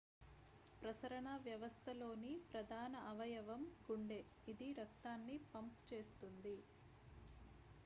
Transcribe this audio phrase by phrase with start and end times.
[0.81, 4.19] ప్రసరణ వ్యవస్థలోని ప్రధాన అవయవం గుండె
[4.47, 6.57] ఇది రక్తాన్ని పంప్ చేస్తుంది